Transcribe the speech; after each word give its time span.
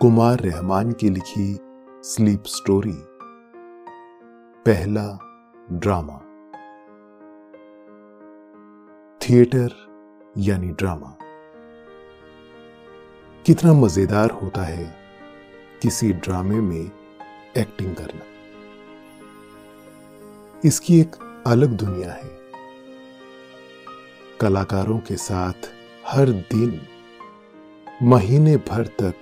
कुमार 0.00 0.38
रहमान 0.38 0.92
की 0.92 1.10
लिखी 1.10 1.58
sleep 2.04 2.42
story, 2.46 2.96
पहला 4.66 5.18
ड्रामा। 5.72 6.18
थिएटर 9.20 9.70
यानी 10.38 10.68
ड्रामा। 10.68 11.18
कितना 13.46 13.72
मज़ेदार 13.72 14.30
होता 14.30 14.62
है 14.62 14.96
किसी 15.82 16.12
ड्रामे 16.12 16.60
में 16.60 16.90
एक्टिंग 17.56 17.96
करना। 17.96 18.22
इसकी 20.64 21.00
एक 21.00 21.42
अलग 21.46 21.68
दुनिया 21.68 22.12
है। 22.12 22.38
कलाकारों 24.40 24.98
के 24.98 25.16
साथ 25.16 25.72
हर 26.06 26.28
दिन 26.28 26.80
महीने 28.02 28.56
भर 28.56 28.86
तक 28.86 29.14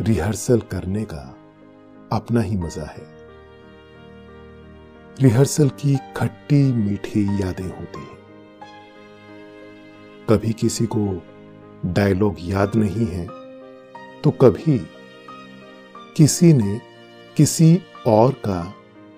रिहर्सल 0.00 0.60
करने 0.60 1.04
का 1.04 1.36
अपना 2.12 2.40
ही 2.40 2.56
मज़ा 2.56 2.84
है। 2.84 3.06
रिहर्सल 5.22 5.68
की 5.68 5.96
खट्टी 6.16 6.62
मीठी 6.72 7.24
यादें 7.42 7.64
होती 7.64 8.00
हैं। 8.00 8.18
कभी 10.30 10.52
किसी 10.52 10.86
को 10.86 11.22
डायलॉग 11.86 12.36
याद 12.40 12.76
नहीं 12.76 13.06
है 13.06 13.26
तो 14.22 14.30
कभी 14.30 14.78
किसी 16.16 16.52
ने 16.52 16.80
किसी 17.36 17.82
और 18.06 18.32
का 18.46 18.74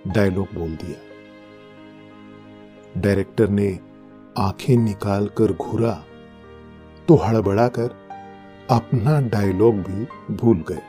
डायलॉग 0.06 0.54
बोल 0.54 0.76
दिया। 0.76 1.00
डायरेक्टर 3.00 3.48
ने 3.48 3.78
आँखें 4.38 4.76
निकालकर 4.76 5.52
घूरा 5.52 5.92
तो 7.08 7.16
हड़बड़ाकर 7.16 8.05
अपना 8.70 9.20
डायलॉग 9.20 9.74
भी 9.74 10.34
भूल 10.34 10.64
गए। 10.68 10.82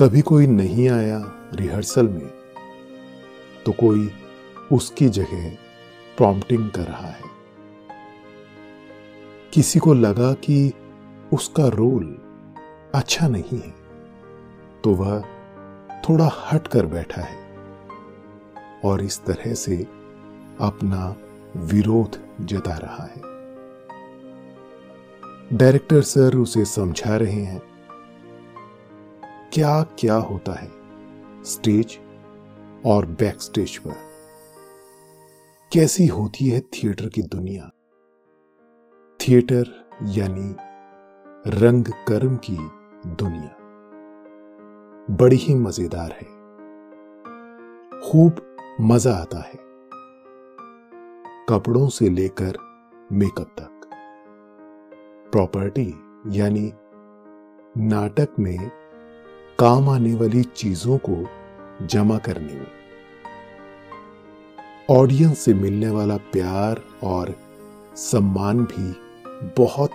कभी 0.00 0.20
कोई 0.20 0.46
नहीं 0.46 0.88
आया 0.88 1.18
रिहर्सल 1.54 2.08
में 2.08 2.30
तो 3.66 3.72
कोई 3.72 4.10
उसकी 4.72 5.08
जगह 5.08 5.50
प्रॉम्प्टिंग 6.16 6.70
कर 6.70 6.82
रहा 6.82 7.08
है। 7.08 7.30
किसी 9.52 9.78
को 9.78 9.94
लगा 9.94 10.32
कि 10.32 10.72
उसका 11.32 11.66
रोल 11.68 12.06
अच्छा 12.94 13.28
नहीं 13.28 13.60
है 13.60 13.74
तो 14.84 14.94
वह 14.94 15.20
थोड़ा 16.08 16.30
हट 16.52 16.66
कर 16.66 16.86
बैठा 16.86 17.22
है 17.22 17.36
और 18.84 19.02
इस 19.02 19.20
तरह 19.24 19.54
से 19.54 19.76
अपना 20.60 21.16
विरोध 21.56 22.18
जता 22.40 22.76
रहा 22.76 23.04
है। 23.04 23.31
डायरेक्टर 25.54 26.02
सर 26.02 26.36
उसे 26.36 26.64
समझा 26.64 27.16
रहे 27.16 27.42
हैं। 27.42 27.62
क्या 29.52 29.82
क्या 29.82 30.14
होता 30.14 30.52
है? 30.52 30.72
स्टेज 31.44 32.00
और 32.86 33.06
बैक 33.06 33.42
स्टेज 33.42 33.78
पर। 33.78 33.94
कैसी 35.72 36.06
होती 36.06 36.48
है 36.48 36.60
थिएटर 36.60 37.08
की 37.08 37.22
दुनिया? 37.22 37.70
थिएटर 39.20 39.88
यानी 40.04 40.56
रंग 41.50 41.84
कर्म 41.84 42.36
की 42.36 42.56
दुनिया। 43.06 43.58
बड़ी 45.16 45.36
ही 45.36 45.54
मज़ेदार 45.54 46.12
है। 46.12 46.42
खूब 48.00 48.56
मज़ा 48.80 49.14
आता 49.14 49.38
है। 49.38 49.58
कपड़ों 51.48 51.88
से 51.88 52.08
लेकर 52.08 52.56
मेकअप 53.12 53.54
तक। 53.58 53.81
प्रॉपर्टी 55.32 55.94
यानी 56.38 56.72
नाटक 57.76 58.28
में 58.38 58.70
काम 59.58 59.88
आने 59.88 60.14
वाली 60.14 60.42
चीज़ों 60.42 60.98
को 61.10 61.28
जमा 61.86 62.18
करने 62.18 62.54
में। 62.54 62.70
ऑडियंस 64.90 65.38
से 65.38 65.54
मिलने 65.54 65.88
वाला 65.90 66.16
प्यार 66.16 66.84
और 67.02 67.36
सम्मान 67.96 68.60
भी 68.60 68.92
बहुत 69.42 69.90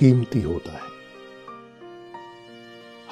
कीमती 0.00 0.42
होता 0.42 0.72
है। 0.72 0.88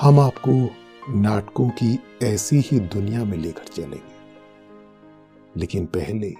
हम 0.00 0.20
आपको 0.20 0.70
नाटकों 1.12 1.68
की 1.68 1.98
ऐसी 2.22 2.56
ही 2.56 2.80
दुनिया 2.80 3.24
में 3.24 3.38
लेकर 3.38 3.64
चलेंगे। 3.64 4.16
लेकिन 5.56 5.86
पहले 5.86 6.34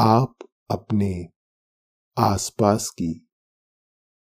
आप 0.00 0.34
अपने 0.70 1.28
आसपास 2.18 2.90
की 2.90 3.27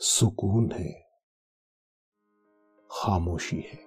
सुकून 0.00 0.70
है, 0.72 0.90
खामोशी 2.90 3.56
है। 3.56 3.78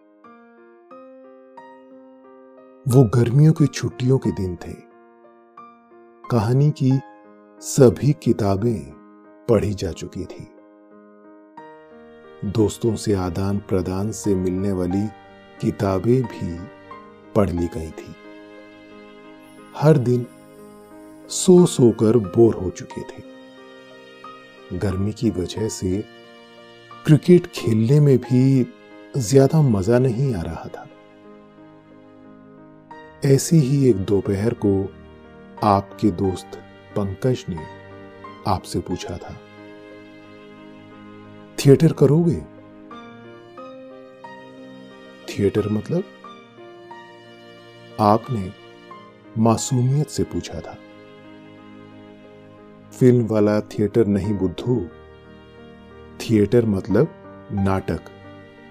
वो 2.87 3.03
गर्मियों 3.09 3.53
की 3.53 3.67
छुट्टियों 3.67 4.17
के 4.17 4.31
दिन 4.31 4.55
थे। 4.55 4.73
कहानी 6.31 6.69
की 6.71 6.91
सभी 7.61 8.13
किताबें 8.13 8.79
पढ़ी 9.49 9.73
जा 9.73 9.91
चुकी 9.91 10.25
थी। 10.25 10.43
दोस्तों 12.51 12.95
से 12.95 13.13
आदान 13.13 13.59
प्रदान 13.59 14.11
से 14.11 14.35
मिलने 14.35 14.71
वाली 14.71 15.07
किताबें 15.61 16.23
भी 16.23 16.57
पढ़ 17.35 17.49
ली 17.49 17.67
गई 17.67 17.91
थी। 17.91 18.15
हर 19.77 19.97
दिन 19.97 20.25
सो 21.29 21.65
सोकर 21.65 22.17
बोर 22.17 22.55
हो 22.55 22.69
चुके 22.69 23.01
थे। 23.01 23.36
गर्मी 24.73 25.11
की 25.13 25.29
वजह 25.29 25.67
से 25.69 25.97
क्रिकेट 27.05 27.47
खेलने 27.47 27.99
में 27.99 28.17
भी 28.17 28.65
ज़्यादा 29.17 29.61
मज़ा 29.61 29.99
नहीं 29.99 30.33
आ 30.35 30.41
रहा 30.41 30.67
था। 30.67 30.87
ऐसी 33.25 33.59
ही 33.59 33.89
एक 33.89 33.97
दोपहर 34.05 34.53
को 34.65 34.71
आपके 35.63 36.11
दोस्त 36.11 36.59
पंकज 36.95 37.45
ने 37.49 37.65
आपसे 38.47 38.79
पूछा 38.79 39.17
था, 39.17 39.35
थिएटर 41.57 41.93
करोगे? 41.93 42.41
थिएटर 45.29 45.69
मतलब? 45.69 46.03
आपने 47.99 48.51
मासूमियत 49.37 50.09
से 50.09 50.23
पूछा 50.23 50.59
था। 50.59 50.77
फ़िल्म 52.99 53.27
वाला 53.27 53.61
थिएटर 53.61 54.07
नहीं 54.07 54.33
बुद्धू। 54.33 54.87
थिएटर 56.19 56.65
मतलब 56.65 57.07
नाटक, 57.51 57.99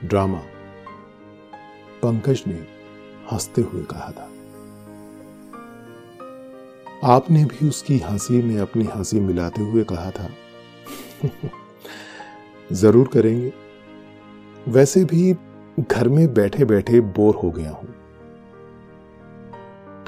ड्रामा। 0.04 0.42
पंकज 2.02 2.44
ने 2.46 2.66
हँसते 3.32 3.62
हुए 3.62 3.82
कहा 3.82 4.10
था। 4.10 4.30
आपने 7.04 7.44
भी 7.44 7.68
उसकी 7.68 7.98
हँसी 7.98 8.42
में 8.42 8.58
अपनी 8.58 8.84
हँसी 8.84 9.20
मिलाते 9.20 9.62
हुए 9.62 9.84
कहा 9.84 10.10
था। 10.10 10.30
ज़रूर 12.72 13.08
करेंगे। 13.08 13.52
वैसे 14.68 15.04
भी 15.04 15.36
घर 15.80 16.08
में 16.08 16.34
बैठे 16.34 16.64
बैठे 16.64 17.00
बोर 17.00 17.34
हो 17.34 17.50
गया 17.50 17.70
हूँ। 17.70 17.94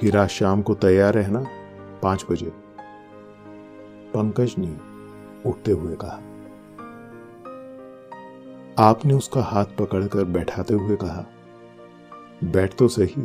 फिर 0.00 0.17
आज 0.17 0.29
शाम 0.29 0.62
को 0.62 0.75
तैयार 0.75 1.14
रहना 1.14 1.47
पाँच 2.03 2.26
बजे। 2.31 2.68
पंकज 4.19 4.55
ने 4.59 4.76
उठते 5.49 5.73
हुए 5.73 5.97
कहा। 6.00 6.20
आपने 8.79 9.15
उसका 9.15 9.43
हाथ 9.43 9.65
पकड़कर 9.79 10.25
बैठाते 10.25 10.75
हुए 10.75 10.97
कहा, 10.97 11.25
बैठ 12.44 12.75
तो 12.75 12.88
सही। 12.88 13.23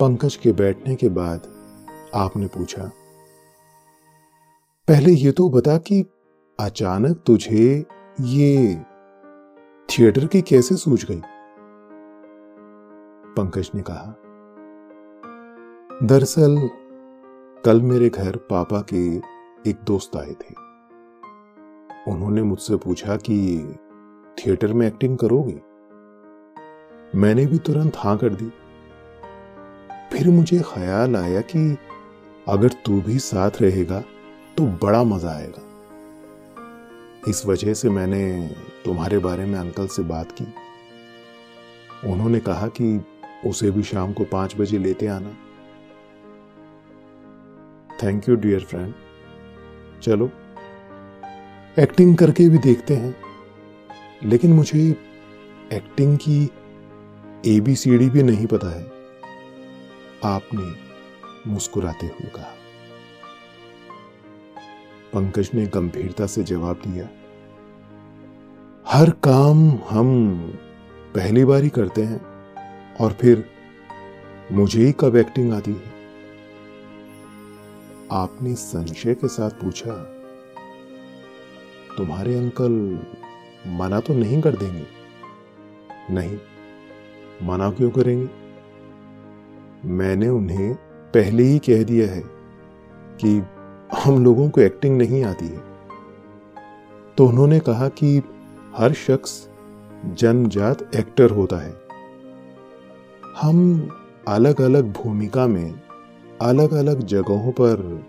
पंकज 0.00 0.36
के 0.36 0.52
बैठने 0.52 0.94
के 0.94 1.08
बाद 1.08 1.46
आपने 2.14 2.46
पूछा, 2.46 2.90
पहले 4.88 5.12
ये 5.12 5.32
तो 5.32 5.48
बता 5.50 5.76
कि 5.78 6.00
अचानक 6.58 7.22
तुझे 7.26 7.84
ये 8.20 8.74
थिएटर 9.88 10.26
की 10.26 10.42
कैसे 10.42 10.76
सूझ 10.76 11.04
गई? 11.04 11.20
पंकज 13.36 13.70
ने 13.74 13.82
कहा, 13.82 14.14
दरअसल 16.02 16.56
कल 17.64 17.82
मेरे 17.82 18.08
घर 18.08 18.36
पापा 18.36 18.80
के 18.94 19.16
एक 19.70 19.76
दोस्त 19.84 20.16
आए 20.16 20.30
थे। 20.30 20.54
उन्होंने 22.12 22.42
मुझसे 22.42 22.76
पूछा 22.76 23.16
कि, 23.16 23.58
थिएटर 24.38 24.72
में 24.72 24.86
एक्टिंग 24.86 25.18
करोगे? 25.18 25.60
मैंने 27.18 27.46
भी 27.46 27.58
तुरंत 27.58 27.92
हाँ 27.96 28.18
कर 28.18 28.28
दी। 28.28 28.52
फिर 30.12 30.28
मुझे 30.28 30.58
ख्याल 30.58 31.16
आया 31.16 31.40
कि 31.40 31.78
अगर 32.48 32.68
तू 32.68 33.00
भी 33.00 33.18
साथ 33.18 33.50
रहेगा 33.60 34.00
तो 34.56 34.66
बड़ा 34.66 35.02
मज़ा 35.02 35.30
आएगा। 35.30 35.62
इस 37.28 37.46
वजह 37.46 37.74
से 37.74 37.90
मैंने 37.90 38.50
तुम्हारे 38.84 39.18
बारे 39.18 39.44
में 39.44 39.58
अंकल 39.58 39.86
से 39.86 40.02
बात 40.02 40.32
की। 40.32 40.46
उन्होंने 42.12 42.40
कहा 42.40 42.66
कि, 42.66 43.04
उसे 43.46 43.70
भी 43.70 43.82
शाम 43.82 44.12
को 44.12 44.24
पाँच 44.24 44.54
बजे 44.58 44.78
लेते 44.78 45.06
आना। 45.06 45.36
थैंक 48.02 48.28
यू 48.28 48.36
डियर 48.36 48.60
फ्रेंड 48.60 48.94
चलो। 50.02 50.30
एक्टिंग 51.78 52.16
करके 52.16 52.48
भी 52.48 52.58
देखते 52.58 52.94
हैं। 52.94 53.16
लेकिन 54.24 54.52
मुझे 54.52 54.96
एक्टिंग 55.72 56.18
की 56.28 56.50
ए 57.46 57.60
बी 57.60 57.76
सी 57.76 57.98
डी 57.98 58.10
भी 58.10 58.22
नहीं 58.22 58.46
पता 58.46 58.78
है। 58.78 58.92
आपने 60.24 60.94
मुस्कुराते 61.50 62.06
हुए 62.06 62.28
कहा। 62.28 62.54
पंकज 65.12 65.50
ने 65.54 65.66
गंभीरता 65.66 66.26
से 66.26 66.42
जवाब 66.42 66.82
दिया। 66.86 67.08
हर 68.88 69.10
काम 69.10 69.78
हम 69.90 70.38
पहली 71.14 71.44
बार 71.44 71.62
ही 71.62 71.68
करते 71.68 72.02
हैं। 72.02 72.34
और 73.00 73.12
फिर 73.12 73.50
मुझे 74.52 74.86
ही 74.86 74.92
कब 75.00 75.16
एक्टिंग 75.16 75.52
आती 75.52 75.70
है? 75.70 75.93
आपने 78.12 78.54
संशय 78.54 79.14
के 79.14 79.28
साथ 79.28 79.50
पूछा, 79.50 79.92
तुम्हारे 81.96 82.34
अंकल 82.34 82.72
मना 83.66 84.00
तो 84.00 84.14
नहीं 84.14 84.40
कर 84.42 84.56
देंगे? 84.56 84.86
नहीं, 86.10 86.38
मना 87.42 87.70
क्यों 87.70 87.90
करेंगे? 87.90 88.28
मैंने 89.88 90.28
उन्हें 90.28 90.74
पहले 91.14 91.42
ही 91.42 91.58
कह 91.58 91.82
दिया 91.82 92.08
है 92.08 92.22
कि 93.20 93.42
हम 94.04 94.24
लोगों 94.24 94.48
को 94.50 94.60
एक्टिंग 94.60 94.98
नहीं 94.98 95.24
आती 95.24 95.46
है। 95.46 95.62
तो 97.18 97.26
उन्होंने 97.26 97.60
कहा 97.60 97.88
कि 97.88 98.22
हर 98.76 98.92
शख्स 98.92 99.48
जन्मजात 100.06 100.94
एक्टर 100.96 101.30
होता 101.30 101.56
है। 101.56 101.74
हम 103.40 103.88
अलग 104.28 104.60
अलग 104.60 104.92
भूमिका 104.92 105.46
में 105.46 105.83
अलग 106.42 106.72
अलग 106.72 107.00
जगहों 107.00 107.52
पर 107.52 108.04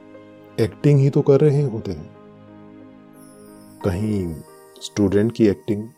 एक्टिंग 0.60 1.00
ही 1.00 1.10
तो 1.10 1.22
कर 1.22 1.40
रहे 1.40 1.64
होते 1.64 1.92
हैं। 1.92 2.16
कहीं 3.86 4.36
स्टूडेंट 4.82 5.32
की 5.32 5.48
एक्टिंग 5.48 5.90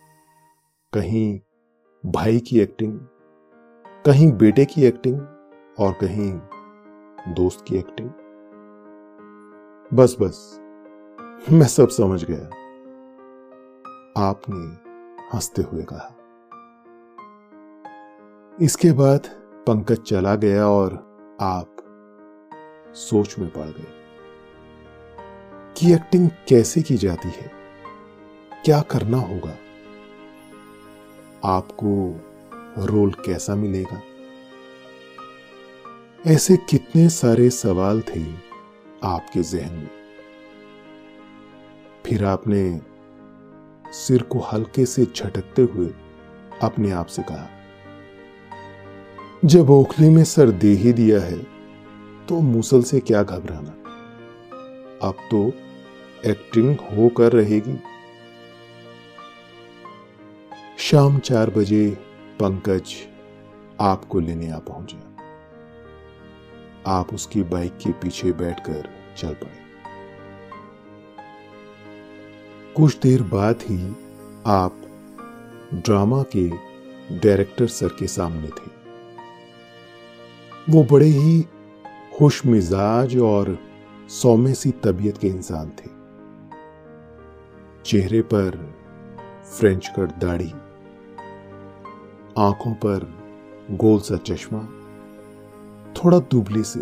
कहीं 0.94 1.40
भाई 2.06 2.40
की 2.40 2.60
एक्टिंग 2.60 3.00
कहीं 4.06 4.32
बेटे 4.32 4.66
की 4.66 4.84
एक्टिंग 4.84 5.20
और 5.80 5.94
कहीं 5.94 6.40
दोस्त 7.34 7.66
की 7.68 7.76
एक्टिंग 7.76 8.10
बस 9.94 10.18
बस, 10.22 10.60
मैं 11.52 11.68
सब 11.68 11.88
समझ 11.88 12.26
गया। 12.26 12.46
आपने 14.18 14.88
हँसते 15.34 15.62
हुए 15.62 15.84
कहा। 15.84 16.16
इसके 18.62 18.92
बाद 18.92 19.28
पंकज 19.68 19.98
चला 19.98 20.36
गया 20.36 20.68
और 20.68 20.94
आप 21.42 21.77
सोच 22.94 23.40
में 23.40 23.50
पड़ 23.50 23.66
गए 23.66 23.94
कि 25.78 25.94
एक्टिंग 25.94 26.30
कैसे 26.30 26.82
की 26.82 26.96
जाती 26.96 27.28
है? 27.28 27.52
क्या 28.66 28.82
करना 28.82 29.18
होगा? 29.18 29.58
आपको 31.46 32.22
रोल 32.86 33.12
कैसा 33.12 33.56
मिलेगा? 33.56 34.02
ऐसे 36.28 36.58
कितने 36.58 37.10
सारे 37.10 37.50
सवाल 37.50 38.02
थे 38.02 38.24
आपके 39.04 39.44
जहन 39.44 39.74
में। 39.74 39.90
फिर 42.06 42.26
आपने 42.26 42.82
सिर 43.92 44.22
को 44.22 44.40
हल्के 44.40 44.86
से 44.86 45.06
झटकते 45.06 45.62
हुए 45.62 45.94
अपने 46.62 46.92
आप 46.92 47.06
से 47.06 47.24
कहा, 47.24 47.50
जब 49.46 49.70
ओखली 49.70 50.10
में 50.10 50.24
सर 50.24 50.52
दे 50.52 50.68
ही 50.68 50.94
दिया 50.94 51.20
है 51.20 51.57
तो 52.30 52.40
मुसल 52.40 52.84
से 52.84 53.00
क्या 53.00 53.24
घबराना? 53.24 53.72
अब 55.08 55.16
तो 55.32 55.54
एक्टिंग 56.26 56.78
हो 56.80 57.10
कर 57.10 57.32
रहेगी। 57.32 57.78
शाम 60.78 61.20
चार 61.20 61.50
बजे 61.50 61.90
पंकज 62.40 62.94
आपको 63.82 64.20
लेने 64.20 64.52
आ 64.52 64.58
पहुँचा। 64.58 65.04
आप 66.88 67.14
उसकी 67.14 67.44
बाइक 67.44 67.78
के 67.78 67.92
पीछे 67.92 68.32
बैठकर 68.32 68.90
चल 69.18 69.34
पड़े। 69.34 69.68
कुछ 72.76 72.98
देर 73.00 73.22
बाद 73.24 73.56
ही 73.62 73.96
आप 74.48 74.82
ड्रामा 75.74 76.24
के 76.36 76.50
डायरेक्टर 77.20 77.68
सर 77.68 77.88
के 77.88 78.08
सामने 78.08 78.48
थे। 78.48 78.78
वो 80.70 80.84
बड़े 80.84 81.08
ही 81.08 81.46
खुश 82.20 82.46
मिजाज 82.46 83.18
और 83.18 83.58
सौम्य 84.10 84.54
सी 84.54 84.72
तबीयत 84.72 85.18
के 85.18 85.28
इंसान 85.28 85.70
थे। 85.70 85.90
चेहरे 87.86 88.22
पर 88.22 88.76
फ्रेंच 89.46 89.88
कट 89.88 90.18
दाढ़ी, 90.20 90.52
आँखों 92.38 92.74
पर 92.74 93.06
गोल 93.72 94.00
सा 94.00 94.18
चश्मा, 94.18 94.62
थोड़ा 95.94 96.20
दुबली 96.20 96.64
से। 96.64 96.80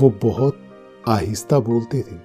वो 0.00 0.10
बहुत 0.22 0.62
आहिस्ता 1.08 1.58
बोलते 1.58 2.02
थे। 2.02 2.16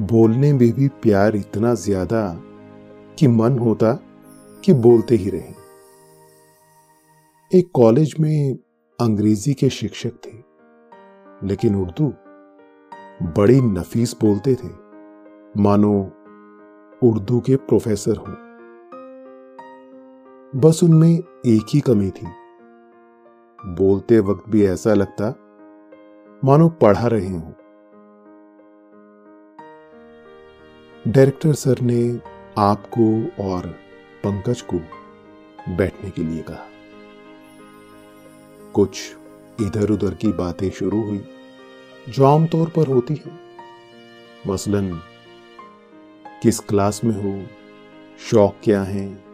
बोलने 0.00 0.52
में 0.52 0.72
भी 0.72 0.88
प्यार 0.88 1.36
इतना 1.36 1.74
ज़्यादा 1.74 2.24
कि 3.18 3.28
मन 3.28 3.58
होता 3.58 3.92
कि 4.64 4.72
बोलते 4.72 5.14
ही 5.14 5.30
रहे। 5.30 5.54
एक 7.50 7.70
कॉलेज 7.74 8.14
में 8.20 8.58
अंग्रेज़ी 9.02 9.54
के 9.54 9.68
शिक्षक 9.68 10.12
थे। 10.26 10.52
लेकिन 11.46 11.74
उर्दू 11.74 12.14
बड़ी 13.22 13.60
नफीस 13.60 14.16
बोलते 14.20 14.54
थे। 14.54 14.68
मानो 15.62 16.02
उर्दू 17.02 17.40
के 17.40 17.56
प्रोफेसर 17.56 18.16
हो। 18.16 18.36
बस 20.60 20.80
उनमें 20.84 21.18
एक 21.46 21.66
ही 21.74 21.80
कमी 21.80 22.10
थी। 22.10 22.26
बोलते 23.66 24.20
वक्त 24.20 24.44
भी 24.48 24.66
ऐसा 24.66 24.94
लगता, 24.94 25.36
मानो 26.44 26.68
पढ़ा 26.68 27.06
रहे 27.06 27.28
हो। 27.28 27.52
डायरेक्टर 31.08 31.52
सर 31.52 31.80
ने 31.80 32.20
आपको 32.58 33.24
और 33.48 33.66
पंकज 34.24 34.62
को 34.62 34.76
बैठने 35.76 36.10
के 36.10 36.22
लिए 36.22 36.42
कहा। 36.42 36.71
कुछ 38.74 39.16
इधर 39.60 39.90
उधर 39.90 40.14
की 40.14 40.28
बातें 40.28 40.70
शुरू 40.70 41.02
हुई, 41.02 41.24
जो 42.08 42.24
आमतौर 42.24 42.68
पर 42.68 42.86
होती 42.86 43.14
है। 43.14 43.32
मसलन, 44.46 45.00
किस 46.42 46.60
क्लास 46.60 47.04
में 47.04 47.14
हो, 47.14 47.46
शौक 48.30 48.56
क्या 48.64 48.82
है, 48.82 49.24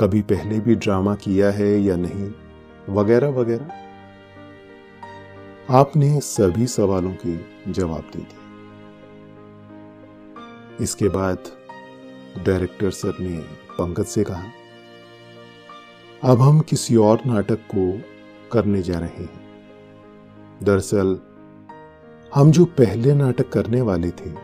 कभी 0.00 0.22
पहले 0.22 0.60
भी 0.60 0.74
ड्रामा 0.74 1.14
किया 1.14 1.50
है 1.50 1.80
या 1.80 1.96
नहीं, 1.96 2.32
वगैरह 2.88 3.28
वगैरह। 3.28 3.70
आपने 5.70 6.20
सभी 6.20 6.66
सवालों 6.66 7.14
के 7.26 7.36
जवाब 7.72 8.10
दे 8.12 8.18
दिए। 8.18 8.44
इसके 10.80 11.08
बाद 11.08 11.38
डायरेक्टर 12.46 12.90
सर 12.90 13.16
ने 13.20 13.38
पंकज 13.78 14.04
से 14.04 14.24
कहा 14.24 14.44
अब 16.26 16.40
हम 16.40 16.60
किसी 16.60 16.96
और 16.96 17.20
नाटक 17.26 17.56
को 17.56 18.00
करने 18.52 18.82
जा 18.82 18.98
रहे 18.98 19.22
हैं। 19.22 19.40
दरअसल, 20.62 21.18
हम 22.34 22.50
जो 22.50 22.64
पहले 22.64 23.14
नाटक 23.14 23.48
करने 23.48 23.80
वाले 23.80 24.10
थे, 24.10 24.34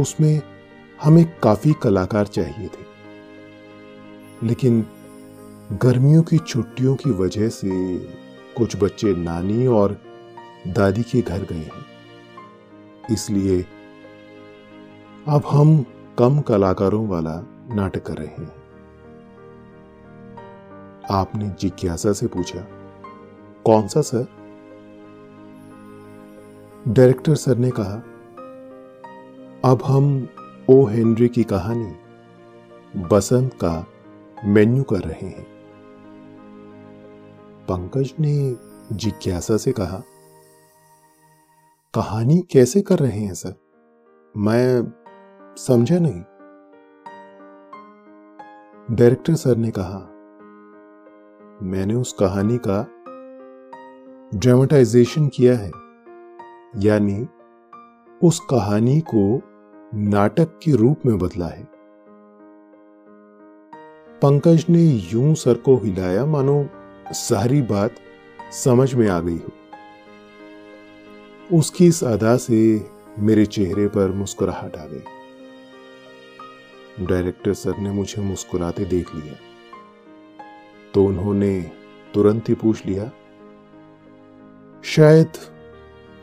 उसमें 0.00 0.42
हमें 1.02 1.40
काफ़ी 1.42 1.72
कलाकार 1.72 2.26
चाहिए 2.26 2.68
थे। 2.68 2.84
लेकिन 4.42 4.86
गर्मियों 5.72 6.22
की 6.22 6.38
छुट्टियों 6.38 6.96
की 6.96 7.10
वजह 7.10 7.48
से 7.48 7.98
कुछ 8.56 8.82
बच्चे 8.82 9.14
नानी 9.14 9.66
और 9.66 10.00
दादी 10.66 11.02
के 11.02 11.22
घर 11.22 11.38
गए 11.38 11.56
हैं। 11.56 11.86
इसलिए 13.10 13.66
अब 15.28 15.42
हम 15.50 15.84
कम 16.18 16.40
कलाकारों 16.40 17.08
वाला 17.08 17.46
नाटक 17.74 18.02
कर 18.02 18.14
रहे 18.14 18.26
हैं। 18.26 18.63
आपने 21.10 21.48
जिज्ञासा 21.48 22.12
से 22.12 22.26
पूछा, 22.26 22.60
कौन 23.64 23.88
सा, 23.88 24.00
सर? 24.00 24.26
डायरेक्टर 26.88 27.34
सर 27.34 27.56
ने 27.56 27.70
कहा, 27.70 27.94
अब 29.64 29.82
हम 29.84 30.28
ओ. 30.70 30.86
हेनरी 30.86 31.28
की 31.28 31.44
कहानी 31.44 31.94
बसंत 33.00 33.54
का 33.54 33.86
मेन्यू 34.44 34.82
कर 34.82 34.96
रहे 34.96 35.26
हैं। 35.26 35.46
पंकज 37.68 38.14
ने 38.20 38.56
जिज्ञासा 38.92 39.56
से 39.56 39.72
कहा, 39.72 40.02
कहानी 41.94 42.38
कैसे 42.52 42.80
कर 42.80 42.98
रहे 42.98 43.20
हैं, 43.20 43.34
सर? 43.34 43.54
मैं 44.36 44.92
समझा 45.56 45.98
नहीं। 45.98 46.20
डायरेक्टर 48.96 49.34
सर 49.34 49.56
ने 49.56 49.70
कहा 49.70 50.10
मैंने 51.64 51.94
उस 51.94 52.12
कहानी 52.12 52.58
का 52.66 52.90
ड्रामेटाइजेशन 54.38 55.28
किया 55.28 55.54
है। 55.56 55.70
यानी 56.76 57.26
उस 58.22 58.40
कहानी 58.50 59.00
को 59.14 59.42
नाटक 59.94 60.60
के 60.64 60.72
रूप 60.72 61.00
में 61.06 61.18
बदला 61.18 61.46
है। 61.46 61.68
पंकज 64.22 64.66
ने 64.68 64.84
यूँ 64.84 65.34
सर 65.34 65.54
को 65.54 65.76
हिलाया, 65.76 66.26
मानो 66.26 66.68
सारी 67.12 67.62
बात 67.62 67.94
समझ 68.52 68.94
में 68.94 69.08
आ 69.08 69.20
गई 69.20 69.38
हो। 69.38 69.52
उसकी 71.58 71.86
इस 71.86 72.04
अदा 72.04 72.36
से 72.36 72.90
मेरे 73.18 73.46
चेहरे 73.46 73.88
पर 73.88 74.12
मुस्कुराहट 74.12 74.76
आ 74.76 74.84
गई। 74.84 75.04
डायरेक्टर 77.06 77.52
सर 77.52 77.78
ने 77.78 77.90
मुझे 77.90 78.22
मुस्कुराते 78.22 78.84
देख 78.84 79.14
लिया। 79.14 79.53
तो 80.94 81.04
उन्होंने 81.04 81.60
तुरंत 82.14 82.48
ही 82.48 82.54
पूछ 82.54 82.84
लिया, 82.86 83.10
शायद 84.84 85.38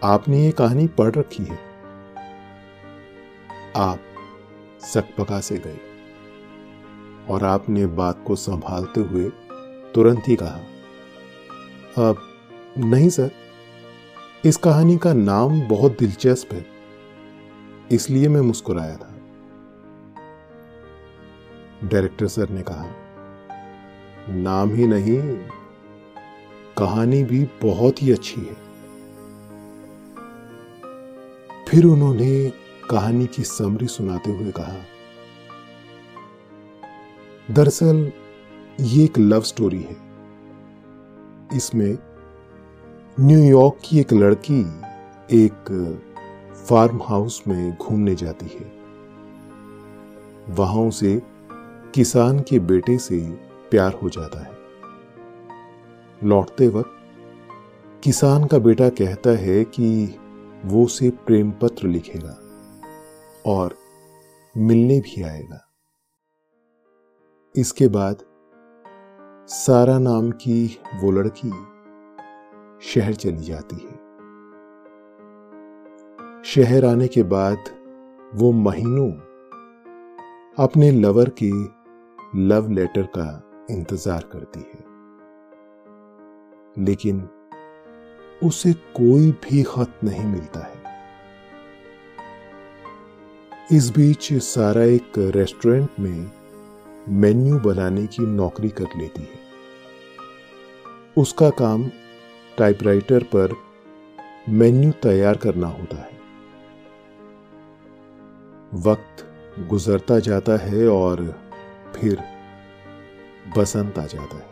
आपने 0.03 0.43
ये 0.43 0.51
कहानी 0.51 0.87
पढ़ 0.89 1.11
रखी 1.15 1.43
है। 1.43 1.57
आप 3.77 3.99
सकपका 4.83 5.39
से 5.39 5.57
गए 5.57 5.79
और 7.29 7.43
आपने 7.43 7.85
बात 7.87 8.23
को 8.27 8.35
संभालते 8.37 9.01
हुए 9.01 9.29
तुरंत 9.93 10.27
ही 10.27 10.35
कहा, 10.35 10.59
अब 11.99 12.21
नहीं 12.77 13.09
सर, 13.09 13.31
इस 14.45 14.57
कहानी 14.57 14.97
का 14.97 15.13
नाम 15.13 15.61
बहुत 15.67 15.99
दिलचस्प 15.99 16.53
है, 16.53 16.65
इसलिए 17.91 18.27
मैं 18.27 18.41
मुस्कुराया 18.41 18.95
था। 18.95 19.13
डायरेक्टर 21.83 22.27
सर 22.27 22.49
ने 22.49 22.61
कहा 22.61 22.85
नाम 24.29 24.69
ही 24.69 24.87
नहीं, 24.87 25.37
कहानी 26.77 27.23
भी 27.23 27.43
बहुत 27.43 28.03
ही 28.03 28.11
अच्छी 28.11 28.41
है। 28.41 28.71
फिर 31.69 31.85
उन्होंने 31.85 32.53
कहानी 32.89 33.27
की 33.27 33.43
समरी 33.43 33.87
सुनाते 33.87 34.31
हुए 34.31 34.51
कहा, 34.51 34.75
दरअसल, 37.51 38.11
ये 38.79 39.03
एक 39.03 39.19
लव 39.19 39.41
स्टोरी 39.41 39.81
है। 39.81 39.97
इसमें 41.57 41.97
न्यूयॉर्क 43.19 43.77
की 43.85 43.99
एक 43.99 44.13
लड़की 44.13 44.61
एक 45.31 45.71
फार्म 46.69 47.01
हाउस 47.03 47.43
में 47.47 47.77
घूमने 47.77 48.15
जाती 48.15 48.45
है। 48.45 48.81
वहाँ 50.49 50.83
उसे 50.83 51.21
किसान 51.93 52.39
के 52.39 52.59
बेटे 52.59 52.97
से 52.97 53.50
प्यार 53.71 53.93
हो 53.93 54.09
जाता 54.09 54.39
है। 54.39 54.51
लौटते 56.23 56.67
वक्त 56.67 56.91
किसान 58.03 58.45
का 58.45 58.57
बेटा 58.57 58.89
कहता 58.89 59.29
है 59.29 59.63
कि 59.63 60.15
वो 60.65 60.85
उसे 60.85 61.09
प्रेम 61.09 61.51
पत्र 61.51 61.87
लिखेगा 61.87 62.37
और 63.45 63.75
मिलने 64.57 64.99
भी 64.99 65.23
आएगा। 65.23 65.67
इसके 67.55 67.87
बाद 67.87 68.23
सारा 69.47 69.99
नाम 69.99 70.31
की 70.31 70.79
वो 71.03 71.11
लड़की 71.11 71.51
शहर 72.81 73.13
चली 73.13 73.43
जाती 73.43 73.75
है। 73.75 74.11
शहर 76.43 76.85
आने 76.85 77.07
के 77.07 77.23
बाद 77.23 77.57
वो 78.35 78.51
महीनों 78.51 79.11
अपने 80.59 80.91
लवर 80.91 81.31
के 81.43 81.51
लव 82.35 82.69
लेटर 82.69 83.01
का 83.01 83.50
इंतज़ार 83.71 84.29
करती 84.33 84.59
है। 84.59 84.91
लेकिन 86.85 87.29
उसे 88.43 88.73
कोई 88.73 89.31
भी 89.31 89.63
खत 89.63 89.99
नहीं 90.03 90.25
मिलता 90.25 90.59
है। 90.59 90.81
इस 93.71 93.89
बीच 93.89 94.33
सारा 94.33 94.83
एक 94.83 95.11
रेस्टोरेंट 95.17 95.89
में 95.99 96.31
मेन्यू 97.09 97.59
बनाने 97.59 98.07
की 98.07 98.25
नौकरी 98.25 98.69
कर 98.69 98.87
लेती 98.97 99.21
है। 99.21 99.39
उसका 101.17 101.49
काम 101.49 101.89
टाइपराइटर 102.57 103.23
पर 103.23 103.55
मेन्यू 104.49 104.91
तैयार 104.91 105.37
करना 105.37 105.67
होता 105.67 105.97
है। 105.97 106.19
वक्त 108.73 109.25
गुजरता 109.69 110.19
जाता 110.19 110.57
है 110.57 110.87
और 110.87 111.41
फिर 111.95 112.30
बसंत 113.57 113.99
आ 113.99 114.05
जाता 114.05 114.35
है। 114.35 114.51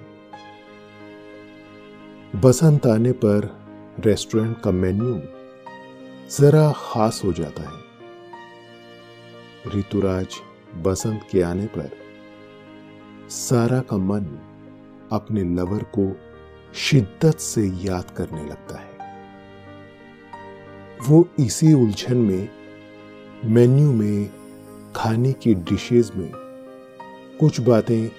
बसंत 2.41 2.85
आने 2.87 3.11
पर 3.11 3.59
रेस्टोरेंट 3.99 4.61
का 4.61 4.71
मेन्यू 4.71 5.15
जरा 6.39 6.71
खास 6.71 7.21
हो 7.25 7.33
जाता 7.33 7.61
है। 7.61 7.77
ऋतुराज 9.75 10.27
बसंत 10.77 11.27
के 11.31 11.41
आने 11.41 11.65
पर 11.65 11.89
सारा 13.29 13.79
का 13.79 13.97
मन 13.97 14.25
अपने 15.11 15.43
लवर 15.43 15.83
को 15.83 16.19
शिद्दत 16.75 17.37
से 17.37 17.67
याद 17.67 18.11
करने 18.17 18.43
लगता 18.43 18.79
है। 18.79 18.89
वो 21.07 21.29
इसी 21.39 21.73
उलझन 21.73 22.17
में 22.17 22.49
मेन्यू 23.45 23.91
में 23.91 24.29
खाने 24.95 25.33
की 25.33 25.53
डिशेज 25.53 26.11
में 26.15 26.31
कुछ 27.39 27.59
बातें 27.59 28.09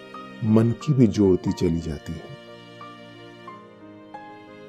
मन 0.45 0.71
की 0.71 0.93
भी 0.93 1.07
जोड़ती 1.07 1.53
चली 1.53 1.81
जाती 1.81 2.13
है। 2.13 2.41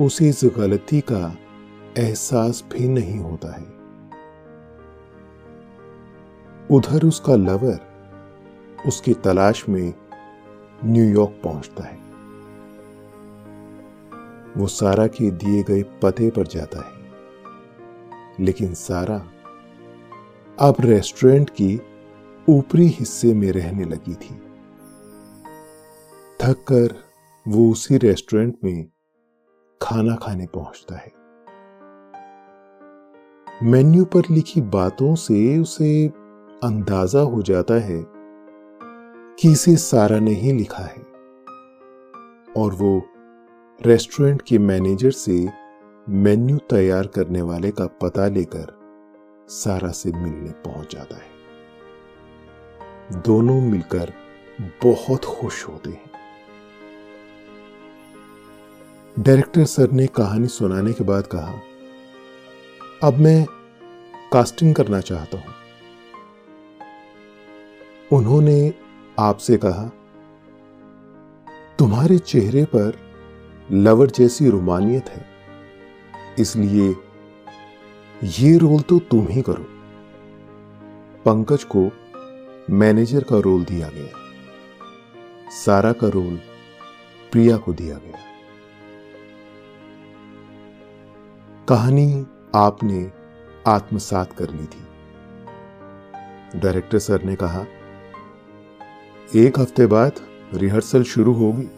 उसे 0.01 0.29
इस 0.29 0.41
गलती 0.57 1.01
का 1.01 1.37
एहसास 1.97 2.63
भी 2.71 2.87
नहीं 2.87 3.17
होता 3.17 3.51
है। 3.51 3.81
उधर 6.71 7.07
उसका 7.07 7.35
लवर 7.35 7.79
उसकी 8.87 9.13
तलाश 9.13 9.69
में 9.69 9.93
न्यूयॉर्क 10.85 11.41
पहुँचता 11.43 11.83
है। 11.83 11.97
वो 14.57 14.67
सारा 14.67 15.07
के 15.07 15.31
दिए 15.31 15.63
गए 15.63 15.83
पते 15.83 16.29
पर 16.29 16.47
जाता 16.47 16.79
है। 16.79 17.01
लेकिन 18.39 18.73
सारा 18.73 19.25
अब 20.59 20.75
रेस्टोरेंट 20.79 21.49
की 21.49 21.81
ऊपरी 22.49 22.87
हिस्से 22.87 23.33
में 23.33 23.51
रहने 23.51 23.85
लगी 23.85 24.13
थी। 24.13 24.50
थक 26.43 26.55
कर 26.71 26.95
वो 27.47 27.71
उसी 27.71 27.97
रेस्टोरेंट 27.97 28.57
में 28.63 28.85
खाना 29.81 30.15
खाने 30.15 30.47
पहुँचता 30.47 30.95
है। 30.95 31.11
मेन्यू 33.63 34.05
पर 34.05 34.21
लिखी 34.31 34.61
बातों 34.61 35.15
से 35.15 35.59
उसे 35.59 36.07
अंदाज़ा 36.63 37.19
हो 37.19 37.41
जाता 37.41 37.73
है 37.73 38.05
कि 39.35 39.51
इसे 39.51 39.75
सारा 39.75 40.19
ने 40.19 40.31
ही 40.31 40.51
लिखा 40.51 40.83
है 40.83 41.01
और 42.57 42.73
वो 42.73 43.01
रेस्टोरेंट 43.85 44.41
के 44.41 44.57
मैनेजर 44.59 45.11
से 45.11 45.49
मेन्यू 46.09 46.57
तैयार 46.57 47.07
करने 47.07 47.41
वाले 47.41 47.71
का 47.71 47.85
पता 47.85 48.27
लेकर 48.27 48.79
सारा 49.49 49.91
से 49.91 50.11
मिलने 50.11 50.51
पहुँच 50.51 50.95
जाता 50.95 51.15
है। 51.15 51.29
दोनों 53.21 53.61
मिलकर 53.61 54.13
बहुत 54.83 55.25
खुश 55.25 55.67
होते 55.67 55.89
हैं। 55.89 56.10
डायरेक्टर 59.15 59.65
सर 59.65 59.91
ने 59.91 60.05
कहानी 60.07 60.47
सुनाने 60.47 60.91
के 60.93 61.03
बाद 61.03 61.27
कहा, 61.27 61.53
अब 63.03 63.17
मैं 63.17 63.45
कास्टिंग 64.33 64.73
करना 64.75 64.99
चाहता 64.99 65.37
हूँ। 65.37 65.53
उन्होंने 68.11 68.73
आपसे 69.19 69.57
कहा, 69.57 69.83
तुम्हारे 71.79 72.17
चेहरे 72.17 72.63
पर 72.65 72.97
लवर 73.71 74.09
जैसी 74.09 74.49
रोमानियत 74.49 75.09
है, 75.09 75.25
इसलिए 76.39 76.95
ये 78.21 78.57
रोल 78.57 78.81
तो 78.81 78.99
तुम 79.11 79.27
ही 79.27 79.41
करो। 79.41 79.67
पंकज 81.25 81.63
को 81.75 81.89
मैनेजर 82.69 83.23
का 83.23 83.39
रोल 83.39 83.63
दिया 83.65 83.89
गया। 83.89 85.49
सारा 85.55 85.91
का 85.93 86.07
रोल 86.07 86.39
प्रिया 87.31 87.57
को 87.57 87.73
दिया 87.73 87.97
गया। 87.97 88.29
कहानी 91.71 92.25
आपने 92.55 93.11
आत्मसात 93.67 94.33
कर 94.33 94.49
ली 94.49 94.65
थी। 94.65 94.83
डायरेक्टर 96.59 96.99
सर 96.99 97.23
ने 97.23 97.35
कहा, 97.35 97.65
एक 99.35 99.59
हफ़्ते 99.59 99.85
बाद 99.85 100.11
रिहर्सल 100.53 101.03
शुरू 101.03 101.33
होगी 101.33 101.69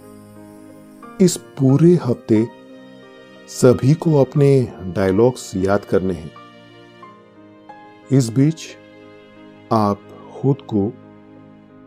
इस 1.26 1.38
पूरे 1.38 1.94
हफ़्ते 1.96 2.48
सभी 3.48 3.94
को 3.94 4.22
अपने 4.22 4.74
डायलॉग्स 4.84 5.56
याद 5.56 5.86
करने 5.86 6.14
हैं। 6.14 6.32
इस 8.12 8.30
बीच 8.30 8.78
आप 9.72 10.02
खुद 10.42 10.62
को 10.62 10.94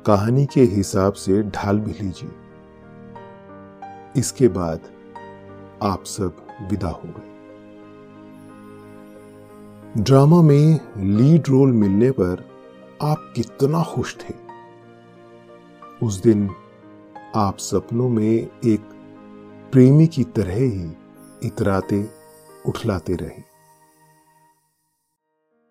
कहानी 0.07 0.47
के 0.47 0.63
हिसाब 0.63 1.13
से 1.13 1.43
ढाल 1.43 1.79
भी 1.79 1.93
लीजिए। 1.93 2.31
इसके 4.21 4.49
बाद 4.49 4.81
आप 5.83 6.05
सब 6.05 6.47
विदा 6.71 6.89
हो 6.89 7.09
गए। 7.09 7.36
ड्रामा 9.97 10.43
में 10.43 10.81
लीड 10.97 11.49
रोल 11.49 11.73
मिलने 11.73 12.11
पर 12.11 12.41
आप 13.03 13.33
कितना 13.37 13.83
खुश 13.83 14.17
थे? 14.17 14.35
उस 16.07 16.21
दिन 16.23 16.51
आप 17.37 17.57
सपनों 17.59 18.09
में 18.09 18.49
एक 18.65 18.81
प्रेमी 19.73 20.07
की 20.07 20.25
तरह 20.25 20.55
ही 20.55 20.93
इतराते, 21.43 22.11
उठलाते 22.67 23.15
रहे। 23.15 23.43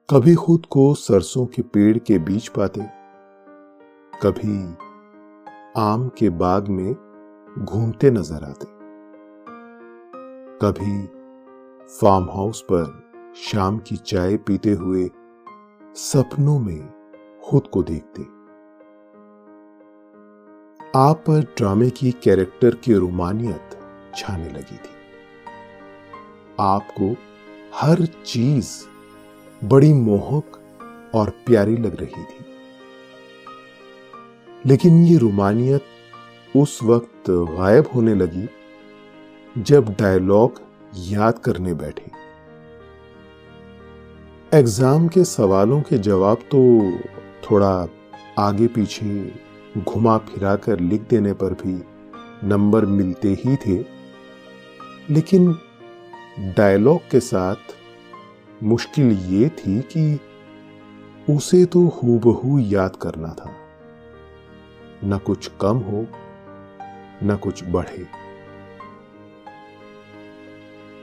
कभी 0.10 0.36
खुद 0.36 0.66
को 0.66 0.94
सरसों 0.94 1.46
के 1.46 1.62
पेड़ 1.62 1.98
के 1.98 2.20
बीच 2.20 2.48
पाते, 2.48 2.82
कभी 4.24 4.58
आम 5.82 6.10
के 6.10 6.30
बाग 6.30 6.68
में 6.68 6.94
घूमते 7.60 8.12
नज़र 8.12 8.44
आते, 8.44 8.68
कभी 10.58 11.08
फार्म 12.02 12.30
हाउस 12.32 12.62
पर 12.62 13.05
शाम 13.36 13.78
की 13.78 13.96
चाय 13.96 14.38
पीते 14.38 14.72
हुए 14.72 15.10
सपनों 15.96 16.60
में 16.60 16.90
खुद 17.46 17.68
को 17.68 17.84
देखते। 17.84 18.22
आप 21.00 21.18
पर 21.18 21.54
ड्रामे 21.58 21.90
की 21.90 22.12
कैरेक्टर 22.12 22.76
की 22.76 22.94
रोमानियत 22.94 23.80
छाने 24.16 24.50
लगी 24.50 24.78
थी। 24.78 24.96
आपको 26.60 27.16
हर 27.76 28.06
चीज़ 28.06 28.70
बड़ी 29.64 29.94
मोहक 29.94 30.62
और 31.16 31.30
प्यारी 31.30 31.78
लग 31.78 31.96
रही 31.96 32.24
थी। 32.24 32.46
लेकिन 34.66 35.04
ये 35.04 35.18
रोमानियत 35.18 35.86
उस 36.56 36.80
वक्त 36.84 37.24
गायब 37.30 37.86
होने 37.96 38.16
लगी 38.16 38.50
जब 39.58 39.90
डायलॉग 39.90 40.62
याद 40.98 41.40
करने 41.40 41.74
बैठे। 41.74 42.25
एग्ज़ाम 44.56 45.08
के 45.08 45.24
सवालों 45.24 45.82
के 45.82 45.98
जवाब 45.98 46.38
तो 46.38 46.60
थोड़ा 47.44 47.88
आगे 48.40 48.68
पीछे 48.68 49.34
घुमा 49.78 50.18
फिरा 50.18 50.56
कर 50.56 50.80
लिख 50.80 51.02
देने 51.10 51.34
पर 51.34 51.54
भी 51.54 51.74
नंबर 52.48 52.86
मिलते 52.86 53.28
ही 53.28 53.56
थे। 53.56 53.76
लेकिन 55.10 55.52
डायलॉग 56.58 57.10
के 57.12 57.20
साथ 57.20 57.76
मुश्किल 58.64 59.12
ये 59.12 59.50
थी 59.50 59.80
कि 59.82 60.20
उसे 61.30 61.66
तो 61.66 61.86
हूबहू 61.88 62.60
याद 62.60 62.96
करना 62.96 63.30
था। 63.30 63.54
न 65.04 65.18
कुछ 65.18 65.52
कम 65.62 65.78
हो, 65.78 66.06
न 67.24 67.40
कुछ 67.44 67.64
बढ़े। 67.70 68.06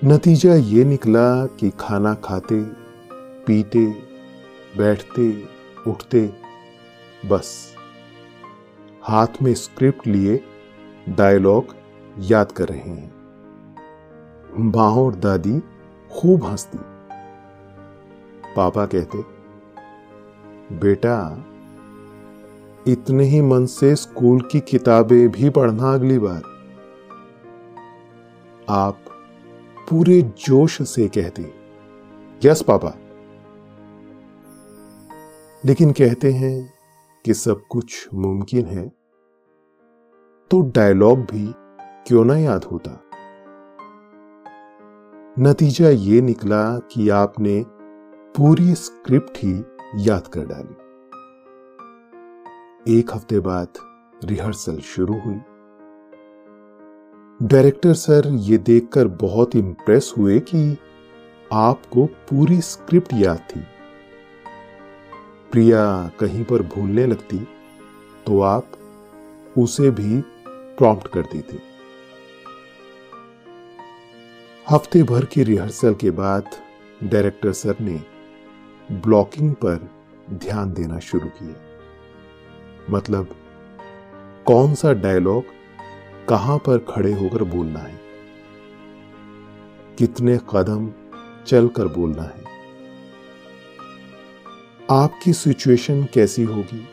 नतीजा 0.04 0.54
ये 0.54 0.84
निकला 0.84 1.46
कि 1.46 1.70
खाना 1.80 2.14
खाते 2.14 2.81
पीते, 3.46 3.86
बैठते, 4.78 5.44
उठते, 5.86 6.32
बस। 7.26 7.74
हाथ 9.02 9.26
में 9.42 9.54
स्क्रिप्ट 9.54 10.06
लिए 10.06 10.44
डायलॉग 11.08 11.76
याद 12.18 12.52
कर 12.52 12.68
रहे 12.68 12.78
हैं। 12.78 13.12
माँ 14.58 14.90
और 14.90 15.14
दादी 15.14 15.60
खूब 16.12 16.44
हंसती। 16.44 16.78
पापा 18.56 18.86
कहते, 18.86 19.18
बेटा, 20.76 21.44
इतने 22.86 23.24
ही 23.24 23.40
मन 23.40 23.66
से 23.66 23.96
स्कूल 23.96 24.40
की 24.40 24.60
किताबें 24.60 25.28
भी 25.28 25.50
पढ़ना 25.50 25.94
अगली 25.94 26.18
बार। 26.18 26.42
आप 28.68 28.98
पूरे 29.90 30.22
जोश 30.22 30.82
से 30.82 31.08
कहते, 31.08 31.54
यस, 32.44 32.62
पापा 32.62 32.94
लेकिन 35.66 35.92
कहते 35.92 36.32
हैं 36.32 36.72
कि 37.24 37.34
सब 37.34 37.62
कुछ 37.70 38.08
मुमकिन 38.14 38.66
है। 38.66 38.88
तो 40.50 40.60
डायलॉग 40.60 41.18
भी 41.18 41.54
क्यों 42.06 42.24
ना 42.24 42.36
याद 42.36 42.64
होता? 42.64 43.04
नतीजा 45.38 45.88
ये 45.88 46.20
निकला 46.20 46.78
कि 46.78 47.08
आपने 47.08 47.64
पूरी 48.36 48.74
स्क्रिप्ट 48.74 49.38
ही 49.38 49.64
याद 49.96 50.26
कर 50.26 50.40
डाली। 50.40 50.74
एक 52.98 53.14
हफ़्ते 53.14 53.40
बाद 53.40 53.68
रिहर्सल 54.24 54.76
शुरू 54.76 55.20
हुई। 55.20 55.40
डायरेक्टर 57.46 57.92
सर 57.92 58.22
ये 58.26 58.58
देखकर 58.58 59.08
बहुत 59.08 59.56
इंप्रेस 59.56 60.14
हुए 60.18 60.40
कि 60.40 60.78
आपको 61.52 62.06
पूरी 62.06 62.60
स्क्रिप्ट 62.60 63.08
याद 63.12 63.38
थी। 63.38 63.60
प्रिया 65.52 66.10
कहीं 66.20 66.44
पर 66.44 66.62
भूलने 66.62 67.06
लगती 67.06 67.38
तो 68.26 68.40
आप 68.40 68.72
उसे 69.58 69.90
भी 69.90 70.20
प्रॉम्प्ट 70.78 71.08
करती 71.08 71.40
थी। 71.40 71.58
हफ़्ते 74.70 75.02
भर 75.02 75.24
की 75.24 75.42
रिहर्सल 75.42 75.94
के 75.94 76.10
बाद 76.10 76.50
डायरेक्टर 77.04 77.52
सर 77.52 77.80
ने 77.80 78.00
ब्लॉकिंग 78.92 79.54
पर 79.54 79.88
ध्यान 80.32 80.72
देना 80.72 80.98
शुरू 80.98 81.28
किया। 81.28 81.54
मतलब 82.90 83.34
कौन 84.46 84.74
सा 84.74 84.92
डायलॉग 84.92 85.44
कहाँ 86.28 86.58
पर 86.58 86.78
खड़े 86.78 87.12
होकर 87.12 87.42
बोलना 87.44 87.78
है? 87.78 88.00
कितने 89.98 90.38
कदम 90.54 90.90
चलकर 91.46 91.88
बोलना 91.88 92.22
है? 92.22 92.51
आपकी 94.92 95.32
सिचुएशन 95.32 96.04
कैसी 96.04 96.44
होगी? 96.44 96.88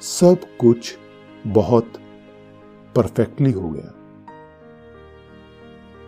सब 0.00 0.56
कुछ 0.60 0.98
बहुत 1.46 1.92
परफेक्टली 2.96 3.50
हो 3.52 3.70
गया। 3.70 3.94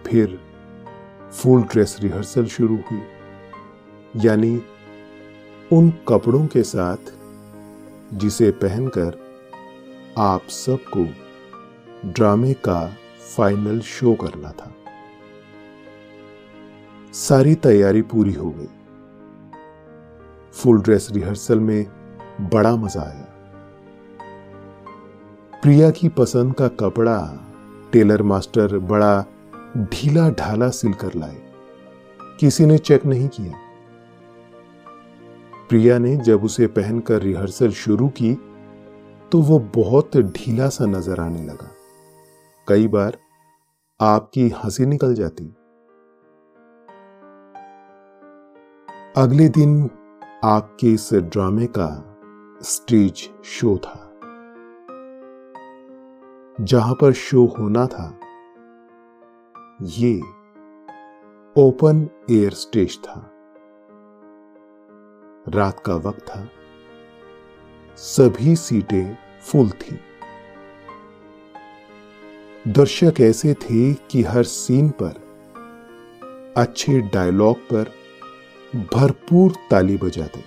फिर 0.07 0.41
फुल 1.33 1.63
ड्रेस 1.63 1.97
रिहर्सल 2.01 2.47
शुरू 2.47 2.77
हुई। 2.77 3.03
यानी 4.17 4.63
उन 5.73 5.93
कपड़ों 6.09 6.47
के 6.47 6.63
साथ 6.63 6.97
जिसे 8.13 8.51
पहनकर 8.51 9.37
आप 10.19 10.43
सबको 10.49 11.07
ड्रामे 12.09 12.53
का 12.53 12.97
फाइनल 13.37 13.81
शो 13.81 14.15
करना 14.15 14.53
था। 14.53 14.75
सारी 17.13 17.55
तैयारी 17.55 18.03
पूरी 18.03 18.33
हो 18.33 18.51
गई। 18.51 18.69
फुल 20.57 20.81
ड्रेस 20.81 21.09
रिहर्सल 21.13 21.61
में 21.61 21.87
बड़ा 22.53 22.75
मज़ा 22.77 23.01
आया। 23.01 23.25
प्रिया 25.63 25.91
की 25.91 26.09
पसंद 26.09 26.55
का 26.55 26.69
कपड़ा 26.81 27.19
टेलर 27.93 28.23
मास्टर 28.23 28.79
बड़ा 28.79 29.25
ढीला 29.93 30.29
ढाला 30.31 30.69
सिलकर 30.71 31.15
लाए। 31.15 31.37
किसी 32.41 32.67
ने 32.67 32.79
चेक 32.79 33.07
नहीं 33.07 33.29
किया। 33.29 33.53
प्रिया 35.69 35.99
ने 35.99 36.17
जब 36.17 36.45
उसे 36.45 36.67
पहनकर 36.67 37.23
रिहर्सल 37.23 37.71
शुरू 37.71 38.09
की 38.09 38.35
तो 39.33 39.41
वो 39.43 39.59
बहुत 39.75 40.17
ढीला 40.17 40.69
सा 40.69 40.87
नज़र 40.87 41.21
आने 41.21 41.43
लगा। 41.43 41.71
कई 42.69 42.89
बार 42.89 43.19
आपकी 44.01 44.49
हँसी 44.57 44.87
निकल 44.87 45.15
जाती। 45.15 45.45
अगले 49.17 49.49
दिन 49.49 49.91
आपके 50.47 50.93
इस 50.93 51.15
ड्रामे 51.15 51.67
का 51.67 52.19
स्टेज 52.63 53.31
शो 53.45 53.77
था। 53.77 54.19
जहाँ 56.61 56.95
पर 56.95 57.13
शो 57.13 57.45
होना 57.59 57.87
था, 57.87 58.21
ये 59.83 60.21
ओपन 61.57 62.09
एयर 62.31 62.51
स्टेज 62.51 62.99
था। 62.99 63.31
रात 65.49 65.81
का 65.81 65.95
वक्त 65.95 66.21
था, 66.21 66.49
सभी 67.97 68.57
सीटें 68.57 69.17
फुल 69.43 69.71
थी। 69.71 70.01
दर्शक 72.69 73.15
ऐसे 73.21 73.55
थे 73.55 73.95
कि 73.95 74.23
हर 74.23 74.43
सीन 74.43 74.89
पर 74.89 75.27
अच्छे 76.57 77.01
डायलॉग 77.01 77.57
पर 77.57 77.96
भरपूर 78.77 79.53
ताली 79.71 79.97
बजा 79.97 80.07
बजाते। 80.07 80.45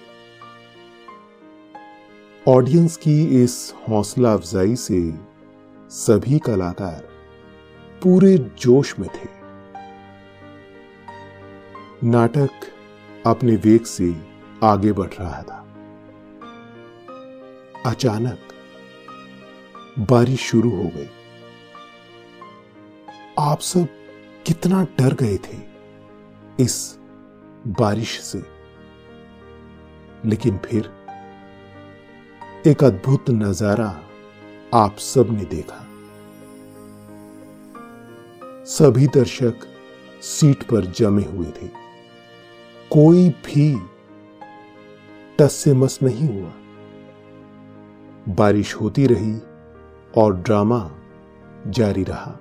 ऑडियंस 2.48 2.98
की 2.98 3.44
इस 3.44 3.74
हौसला 3.90 4.34
अफजाई 4.34 4.76
से 4.76 5.14
सभी 5.90 6.40
कलाकार 6.40 7.10
पूरे 8.04 8.38
जोश 8.38 9.00
में 9.00 9.10
थे। 9.10 9.40
नाटक 12.08 12.50
अपने 13.26 13.56
वेग 13.56 13.84
से 13.84 14.16
आगे 14.64 14.92
बढ़ 14.92 15.14
रहा 15.14 15.42
था। 15.42 15.66
अचानक 17.86 18.40
बारिश 20.00 20.40
शुरू 20.40 20.70
हो 20.70 20.84
गई। 20.84 21.10
आप 23.40 23.60
सब 23.60 23.88
कितना 24.46 24.84
डर 24.84 25.14
गए 25.14 25.38
थे 25.38 25.58
इस 26.60 26.99
बारिश 27.70 28.20
से। 28.20 28.44
लेकिन 30.26 30.58
फिर 30.58 30.90
एक 32.68 32.84
अद्भुत 32.84 33.30
नज़ारा 33.30 34.02
आप 34.74 34.98
सबने 34.98 35.46
देखा। 35.46 35.86
सभी 38.66 39.08
दर्शक 39.08 39.54
सीट 40.22 40.64
पर 40.64 40.86
जमे 40.86 41.24
हुए 41.24 41.46
थे। 41.46 41.68
कोई 42.92 43.30
भी 43.30 43.82
टस 45.40 45.54
से 45.54 45.74
मस 45.74 46.00
नहीं 46.04 46.30
हुआ। 46.30 46.52
बारिश 48.36 48.76
होती 48.76 49.08
रही 49.08 49.40
और 50.18 50.36
ड्रामा 50.36 50.92
जारी 51.68 52.04
रहा। 52.04 52.40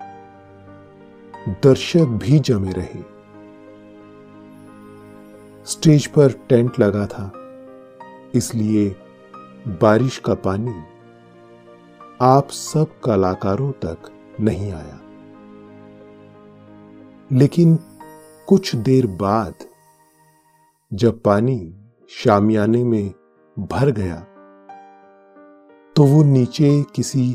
दर्शक 1.48 2.04
भी 2.04 2.38
जमे 2.38 2.72
रहे। 2.72 3.17
स्टेज 5.68 6.06
पर 6.06 6.32
टेंट 6.48 6.78
लगा 6.80 7.06
था, 7.06 7.30
इसलिए 8.34 8.88
बारिश 9.82 10.18
का 10.18 10.34
पानी 10.44 10.74
आप 12.22 12.48
सब 12.50 12.98
कलाकारों 13.04 13.70
तक 13.84 14.10
नहीं 14.40 14.70
आया। 14.72 14.98
लेकिन 17.30 17.78
कुछ 18.48 18.74
देर 18.76 19.06
बाद, 19.06 19.54
जब 20.92 21.20
पानी 21.22 21.58
शामियाने 22.10 22.82
में 22.84 23.12
भर 23.56 23.90
गया 23.90 24.16
तो 25.96 26.04
वो 26.04 26.22
नीचे 26.24 26.70
किसी 26.96 27.34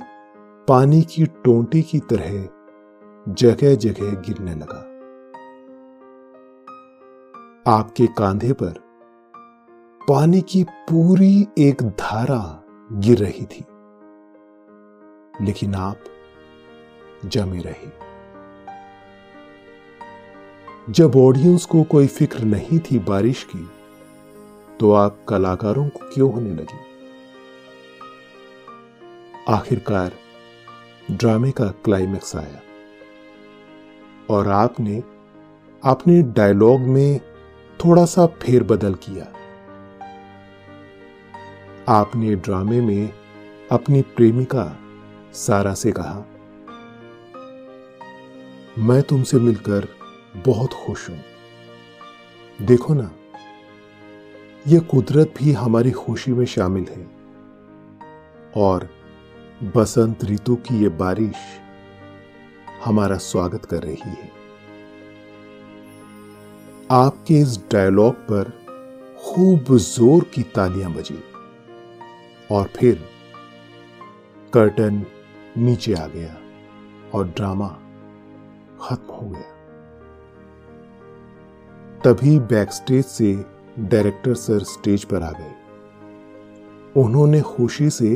पानी 0.67 1.01
की 1.01 1.25
टोंटी 1.43 1.81
की 1.81 1.99
तरह 2.11 3.33
जगह 3.33 3.75
जगह 3.75 4.11
गिरने 4.21 4.55
लगा। 4.55 4.81
आपके 7.67 8.07
कांधे 8.07 8.53
पर 8.53 8.73
पानी 10.09 10.41
की 10.41 10.63
पूरी 10.63 11.47
एक 11.57 11.81
धारा 11.81 12.63
गिर 12.91 13.17
रही 13.17 13.45
थी। 13.45 13.65
लेकिन 15.45 15.75
आप 15.75 15.99
जमे 17.25 17.59
रहे। 17.59 17.91
जब 20.89 21.15
ऑडियंस 21.15 21.65
को 21.65 21.83
कोई 21.83 22.07
फ़िक्र 22.07 22.39
नहीं 22.39 22.79
थी 22.79 22.99
बारिश 22.99 23.43
की 23.43 23.69
तो 24.79 24.91
आप 24.91 25.25
कलाकारों 25.27 25.89
को 25.89 26.09
क्यों 26.13 26.33
होने 26.33 26.49
लगी? 26.49 26.79
आखिरकार 29.49 30.11
ड्रामे 31.11 31.51
का 31.51 31.67
क्लाइमैक्स 31.67 32.35
आया 32.35 32.61
और 34.29 34.47
आपने 34.47 35.03
अपने 35.85 36.21
डायलॉग 36.21 36.79
में 36.79 37.32
थोड़ा 37.85 38.05
सा 38.05 38.25
फेरबदल 38.25 38.93
किया। 38.93 39.25
आपने 41.89 42.35
ड्रामे 42.35 42.81
में 42.81 43.13
अपनी 43.71 44.01
प्रेमिका 44.01 44.79
सारा 45.33 45.73
से 45.73 45.91
कहा, 45.91 46.25
मैं 48.79 49.01
तुमसे 49.01 49.37
मिलकर 49.37 49.87
बहुत 50.47 50.73
खुश 50.73 51.09
हूँ। 51.09 51.23
देखो 52.61 52.93
ना 52.93 53.11
यह 54.67 54.79
कुदरत 54.79 55.33
भी 55.37 55.51
हमारी 55.51 55.91
खुशी 55.91 56.31
में 56.31 56.45
शामिल 56.45 56.85
है। 56.89 57.07
और 58.57 58.89
बसंत 59.75 60.25
ऋतु 60.25 60.55
की 60.55 60.83
यह 60.83 60.89
बारिश 60.89 61.35
हमारा 62.85 63.17
स्वागत 63.17 63.65
कर 63.65 63.83
रही 63.83 64.09
है। 64.09 64.42
आपके 66.93 67.33
इस 67.33 67.57
डायलॉग 67.71 68.13
पर 68.13 68.49
खूब 69.23 69.77
ज़ोर 69.77 70.23
की 70.23 70.43
तालियाँ 70.43 70.91
बजी। 70.93 71.23
और 72.51 72.69
फिर 72.75 72.99
कर्टन 74.53 75.05
नीचे 75.57 75.93
आ 75.93 76.07
गया 76.07 76.35
और 77.13 77.27
ड्रामा 77.27 77.67
खत्म 78.81 79.13
हो 79.13 79.29
गया। 79.29 79.51
तभी 82.01 82.39
बैकस्टेज 82.39 83.05
से 83.05 83.45
डायरेक्टर 83.79 84.33
सर 84.33 84.63
स्टेज 84.63 85.03
पर 85.03 85.23
आ 85.23 85.31
गए। 85.31 85.53
उन्होंने 87.01 87.41
खुशी 87.41 87.89
से 87.89 88.15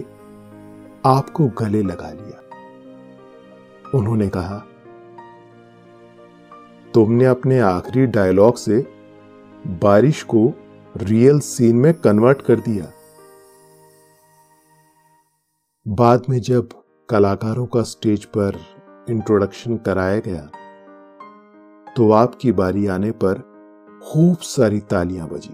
आपको 1.05 1.47
गले 1.47 1.81
लगा 1.81 2.11
लिया। 2.11 2.39
उन्होंने 3.97 4.29
कहा 4.29 4.66
तुमने 6.97 7.25
अपने 7.25 7.59
आखिरी 7.59 8.05
डायलॉग 8.05 8.55
से 8.55 8.79
बारिश 9.81 10.23
को 10.23 10.53
रियल 10.95 11.39
सीन 11.39 11.75
में 11.75 11.93
कन्वर्ट 11.93 12.41
कर 12.41 12.59
दिया। 12.59 12.85
बाद 15.85 16.23
में 16.29 16.39
जब 16.41 16.69
कलाकारों 17.09 17.65
का 17.65 17.81
स्टेज 17.81 18.25
पर 18.25 18.59
इंट्रोडक्शन 19.09 19.77
कराया 19.77 20.19
गया 20.19 20.41
तो 21.97 22.11
आपकी 22.11 22.51
बारी 22.51 22.87
आने 22.87 23.11
पर 23.11 23.41
खूब 24.03 24.37
सारी 24.37 24.79
तालियाँ 24.79 25.27
बजी। 25.27 25.53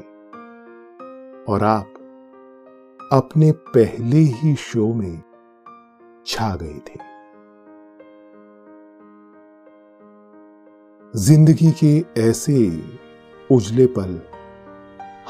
और 1.54 1.64
आप 1.64 3.10
अपने 3.14 3.52
पहले 3.52 4.18
ही 4.18 4.56
शो 4.56 4.94
में 4.94 5.22
छा 6.26 6.56
गए 6.56 6.80
थे। 6.88 7.13
ज़िंदगी 11.16 11.72
के 11.84 12.22
ऐसे 12.22 12.84
उजले 13.52 13.86
पल 13.86 14.22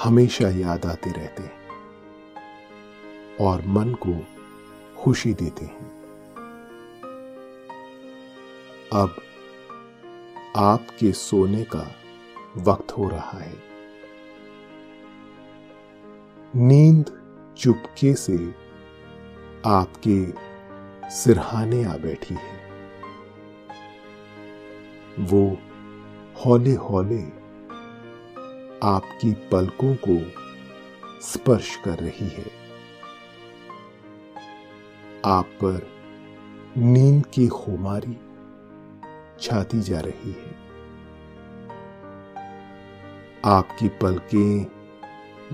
हमेशा 0.04 0.50
याद 0.50 0.86
आते 0.86 1.12
रहते 1.12 1.43
हैं 1.43 1.54
और 3.41 3.65
मन 3.65 3.93
को 3.93 4.28
खुशी 5.04 5.34
देते 5.34 5.65
हैं। 5.65 5.91
अब 8.93 9.15
आपके 10.56 11.12
सोने 11.12 11.63
का 11.63 11.96
वक्त 12.58 12.91
हो 12.91 13.10
रहा 13.10 13.39
है। 13.39 13.54
नींद 16.56 17.06
चुपके 17.58 18.13
से 18.13 18.56
आपके 19.65 20.34
सिरहाने 21.10 21.84
आ 21.84 21.98
बैठी 21.98 22.36
है। 22.36 22.63
वो 25.19 25.58
हौले 26.36 26.74
हौले 26.74 27.22
आपकी 28.84 29.34
पलकों 29.34 29.96
को 30.08 30.32
स्पर्श 31.22 31.76
कर 31.76 32.00
रही 32.00 32.28
है। 32.28 32.46
आप 35.26 35.46
पर 35.46 35.88
नींद 36.78 37.26
की 37.26 37.48
खुमारी 37.48 38.17
छाती 39.41 39.82
जा 39.82 40.00
रही 40.00 40.32
है। 40.32 40.56
आपकी 43.46 43.88
पलकें 43.88 44.63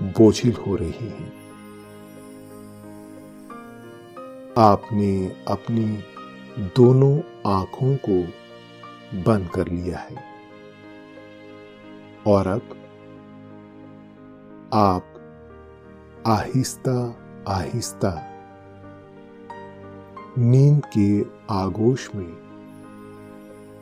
बोझिल 0.00 0.52
हो 0.52 0.76
रही 0.76 1.08
हैं। 1.08 1.32
आपने 4.58 5.36
अपनी 5.48 6.04
दोनों 6.76 7.20
आँखों 7.52 7.96
को 8.08 8.22
बंद 9.22 9.50
कर 9.50 9.68
लिया 9.68 9.98
है। 9.98 10.29
और 12.26 12.46
अब 12.46 12.62
आप 14.74 15.06
आहिस्ता 16.26 17.16
आहिस्ता 17.48 18.26
नींद 20.38 20.82
के 20.98 21.22
आगोश 21.50 22.14
में 22.14 22.50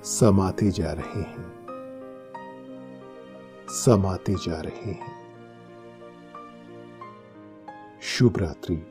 समाते 0.05 0.71
जा 0.71 0.93
रहे 0.93 1.23
हैं। 1.23 1.59
समाते 3.69 4.35
जा 4.35 4.61
रहे 4.61 4.91
हैं। 4.91 5.19
शुभ 8.03 8.39
रात्रि। 8.39 8.87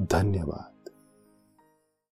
धन्यवाद। 0.00 0.71